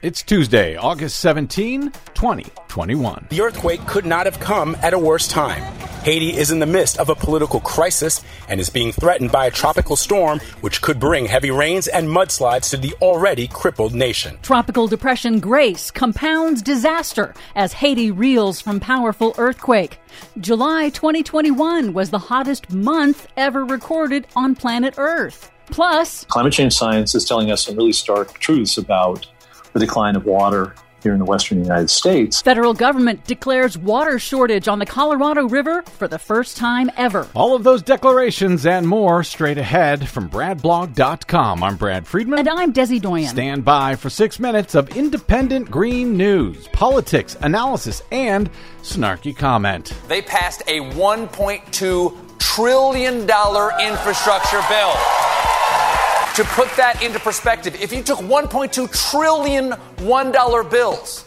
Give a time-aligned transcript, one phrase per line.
[0.00, 3.26] It's Tuesday, August 17, 2021.
[3.30, 5.60] The earthquake could not have come at a worse time.
[6.04, 9.50] Haiti is in the midst of a political crisis and is being threatened by a
[9.50, 14.38] tropical storm which could bring heavy rains and mudslides to the already crippled nation.
[14.42, 19.98] Tropical depression Grace compounds disaster as Haiti reels from powerful earthquake.
[20.38, 25.50] July 2021 was the hottest month ever recorded on planet Earth.
[25.72, 29.26] Plus, climate change science is telling us some really stark truths about
[29.78, 32.42] the decline of water here in the western United States.
[32.42, 37.28] Federal government declares water shortage on the Colorado River for the first time ever.
[37.34, 41.62] All of those declarations and more straight ahead from BradBlog.com.
[41.62, 42.40] I'm Brad Friedman.
[42.40, 43.28] And I'm Desi Doyen.
[43.28, 48.50] Stand by for six minutes of independent green news, politics, analysis, and
[48.82, 49.92] snarky comment.
[50.08, 55.27] They passed a $1.2 trillion infrastructure bill.
[56.38, 61.24] To put that into perspective, if you took 1.2 trillion $1 bills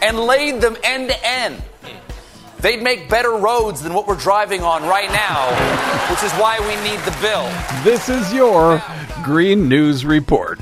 [0.00, 1.62] and laid them end to end,
[2.60, 5.50] they'd make better roads than what we're driving on right now,
[6.10, 7.44] which is why we need the bill.
[7.84, 8.82] This is your
[9.22, 10.60] Green News Report.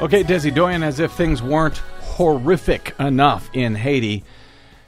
[0.00, 4.22] Okay, Desi Doyen, as if things weren't horrific enough in Haiti.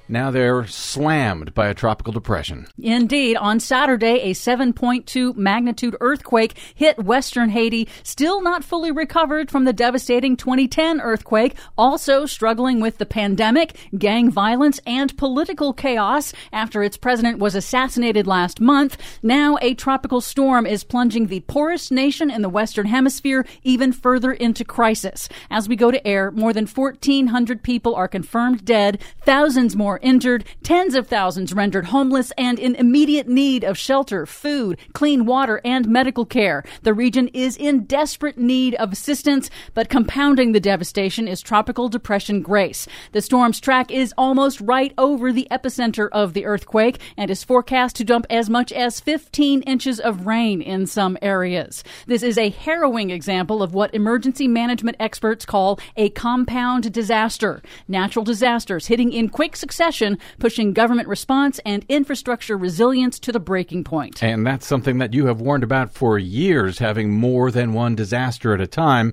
[0.08, 2.66] Now they're slammed by a tropical depression.
[2.78, 3.36] Indeed.
[3.36, 9.72] On Saturday, a 7.2 magnitude earthquake hit western Haiti, still not fully recovered from the
[9.72, 16.98] devastating 2010 earthquake, also struggling with the pandemic, gang violence, and political chaos after its
[16.98, 18.98] president was assassinated last month.
[19.22, 24.32] Now a tropical storm is plunging the poorest nation in the western hemisphere even further
[24.32, 25.28] into crisis.
[25.50, 30.00] As we go to air, more than 1,400 people are confirmed dead, thousands more more
[30.03, 35.61] injured, tens of thousands rendered homeless and in immediate need of shelter, food, clean water,
[35.64, 36.64] and medical care.
[36.83, 42.43] The region is in desperate need of assistance, but compounding the devastation is Tropical Depression
[42.43, 42.88] Grace.
[43.12, 47.94] The storm's track is almost right over the epicenter of the earthquake and is forecast
[47.94, 51.84] to dump as much as 15 inches of rain in some areas.
[52.09, 57.62] This is a harrowing example of what emergency management experts call a compound disaster.
[57.87, 63.41] Natural disasters hitting in quick succession recession, pushing government response and infrastructure resilience to the
[63.41, 64.22] breaking point.
[64.22, 68.55] And that's something that you have warned about for years, having more than one disaster
[68.55, 69.12] at a time.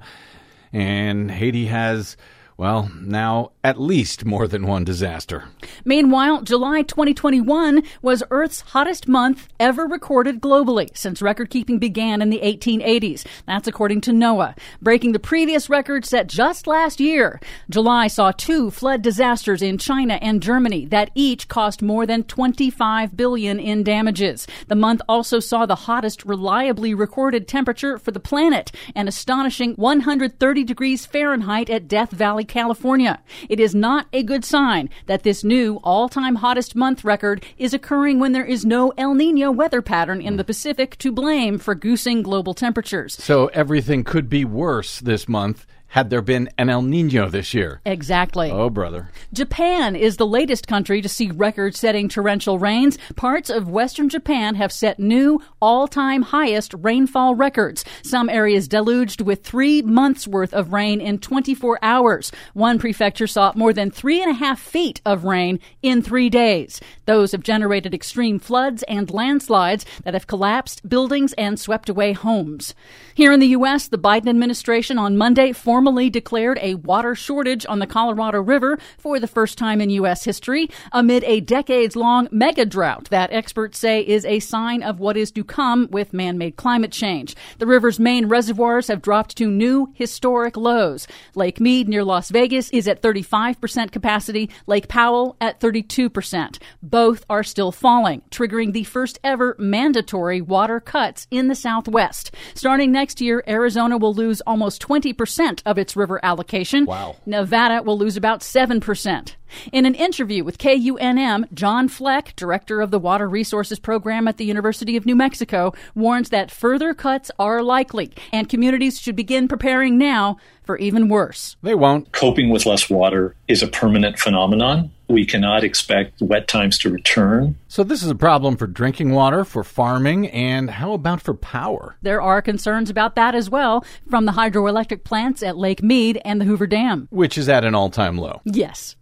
[0.72, 2.16] And Haiti has
[2.62, 5.46] well, now at least more than one disaster.
[5.84, 12.30] Meanwhile, July 2021 was Earth's hottest month ever recorded globally since record keeping began in
[12.30, 13.26] the 1880s.
[13.48, 17.40] That's according to NOAA, breaking the previous record set just last year.
[17.68, 23.18] July saw two flood disasters in China and Germany that each cost more than 25
[23.18, 24.46] billion in damages.
[24.68, 30.64] The month also saw the hottest reliably recorded temperature for the planet, an astonishing 130
[30.64, 33.20] degrees Fahrenheit at Death Valley California.
[33.50, 37.74] It is not a good sign that this new all time hottest month record is
[37.74, 41.74] occurring when there is no El Nino weather pattern in the Pacific to blame for
[41.74, 43.16] goosing global temperatures.
[43.16, 47.82] So everything could be worse this month had there been an El Nino this year.
[47.86, 48.50] Exactly.
[48.50, 49.10] Oh, brother.
[49.34, 52.98] Japan is the latest country to see record setting torrential rains.
[53.18, 57.84] Parts of western Japan have set new all time highest rainfall records.
[58.04, 62.32] Some areas deluged with three months worth of rain in 24 hours.
[62.54, 66.80] One prefecture saw more than three and a half feet of rain in three days.
[67.06, 72.74] Those have generated extreme floods and landslides that have collapsed buildings and swept away homes.
[73.14, 77.66] Here in the U.S., the Biden administration on Monday formed formally declared a water shortage
[77.68, 80.24] on the Colorado River for the first time in U.S.
[80.24, 85.18] history amid a decades long mega drought that experts say is a sign of what
[85.18, 87.36] is to come with man made climate change.
[87.58, 91.08] The river's main reservoirs have dropped to new historic lows.
[91.34, 96.60] Lake Mead near Las Vegas is at 35% capacity, Lake Powell at 32%.
[96.84, 102.30] Both are still falling, triggering the first ever mandatory water cuts in the Southwest.
[102.54, 106.86] Starting next year, Arizona will lose almost 20% of its river allocation.
[106.86, 107.16] Wow.
[107.26, 109.36] Nevada will lose about 7%.
[109.72, 114.46] In an interview with KUNM, John Fleck, director of the Water Resources Program at the
[114.46, 119.98] University of New Mexico, warns that further cuts are likely and communities should begin preparing
[119.98, 121.58] now for even worse.
[121.62, 122.12] They won't.
[122.12, 124.92] Coping with less water is a permanent phenomenon.
[125.08, 127.58] We cannot expect wet times to return.
[127.68, 131.98] So, this is a problem for drinking water, for farming, and how about for power?
[132.02, 136.40] There are concerns about that as well from the hydroelectric plants at Lake Mead and
[136.40, 138.40] the Hoover Dam, which is at an all time low.
[138.46, 138.96] Yes.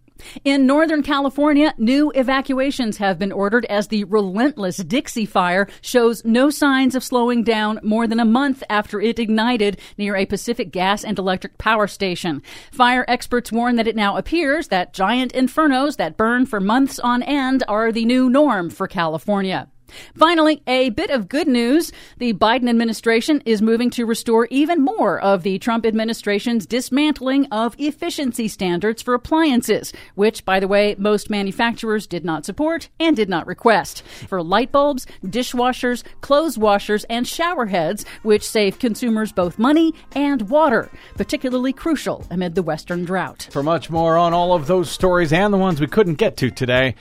[0.43, 6.49] In Northern California, new evacuations have been ordered as the relentless Dixie Fire shows no
[6.49, 11.03] signs of slowing down more than a month after it ignited near a Pacific gas
[11.03, 12.41] and electric power station.
[12.71, 17.23] Fire experts warn that it now appears that giant infernos that burn for months on
[17.23, 19.69] end are the new norm for California.
[20.15, 21.91] Finally, a bit of good news.
[22.17, 27.75] The Biden administration is moving to restore even more of the Trump administration's dismantling of
[27.77, 33.29] efficiency standards for appliances, which, by the way, most manufacturers did not support and did
[33.29, 34.03] not request.
[34.27, 40.49] For light bulbs, dishwashers, clothes washers, and shower heads, which save consumers both money and
[40.49, 43.47] water, particularly crucial amid the Western drought.
[43.51, 46.51] For much more on all of those stories and the ones we couldn't get to
[46.51, 46.95] today,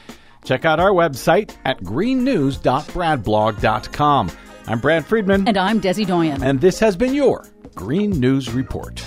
[0.44, 4.30] Check out our website at greennews.bradblog.com.
[4.66, 5.46] I'm Brad Friedman.
[5.48, 6.42] And I'm Desi Doyen.
[6.42, 9.02] And this has been your Green News Report.